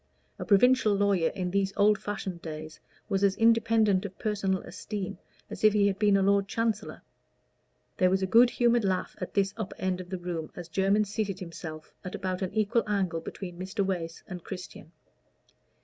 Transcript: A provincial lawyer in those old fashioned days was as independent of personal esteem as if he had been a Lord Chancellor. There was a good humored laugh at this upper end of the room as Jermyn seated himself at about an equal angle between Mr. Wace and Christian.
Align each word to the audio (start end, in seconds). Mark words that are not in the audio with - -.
A 0.39 0.45
provincial 0.45 0.95
lawyer 0.95 1.29
in 1.35 1.51
those 1.51 1.73
old 1.77 1.99
fashioned 1.99 2.41
days 2.41 2.79
was 3.07 3.23
as 3.23 3.35
independent 3.35 4.03
of 4.03 4.17
personal 4.17 4.61
esteem 4.61 5.19
as 5.47 5.63
if 5.63 5.73
he 5.73 5.85
had 5.85 5.99
been 5.99 6.17
a 6.17 6.23
Lord 6.23 6.47
Chancellor. 6.47 7.03
There 7.97 8.09
was 8.09 8.23
a 8.23 8.25
good 8.25 8.49
humored 8.49 8.83
laugh 8.83 9.15
at 9.21 9.35
this 9.35 9.53
upper 9.57 9.75
end 9.77 10.01
of 10.01 10.09
the 10.09 10.17
room 10.17 10.49
as 10.55 10.69
Jermyn 10.69 11.05
seated 11.05 11.39
himself 11.39 11.93
at 12.03 12.15
about 12.15 12.41
an 12.41 12.51
equal 12.55 12.83
angle 12.89 13.21
between 13.21 13.59
Mr. 13.59 13.85
Wace 13.85 14.23
and 14.27 14.43
Christian. 14.43 14.91